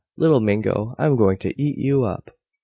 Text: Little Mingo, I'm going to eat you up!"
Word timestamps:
Little 0.17 0.39
Mingo, 0.39 0.95
I'm 0.97 1.15
going 1.15 1.37
to 1.37 1.61
eat 1.61 1.77
you 1.77 2.05
up!" 2.05 2.31